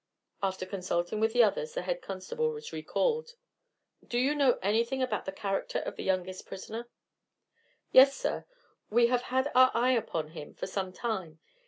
[0.41, 3.35] After consulting with the others the head constable was recalled.
[4.03, 6.89] "Do you know anything about the character of the youngest prisoner?"
[7.91, 8.45] "Yes, sir.
[8.89, 11.39] We have had our eye upon him for some time.